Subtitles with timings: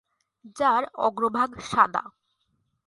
[0.57, 2.03] যার অগ্রভাগ সাদা।